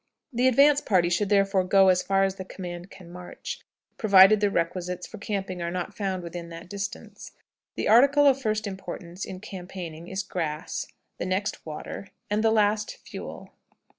[0.33, 3.59] The advance party should therefore go as far as the command can march,
[3.99, 7.33] provided the requisites for camping are not found within that distance.
[7.75, 10.87] The article of first importance in campaigning is grass,
[11.19, 13.51] the next water, and the last fuel.